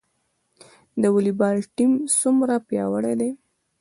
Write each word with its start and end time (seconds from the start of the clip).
د 1.01 1.03
والیبال 1.13 1.57
ټیم 1.75 1.91
څومره 2.19 2.55
پیاوړی 2.67 3.13
دی؟ 3.19 3.31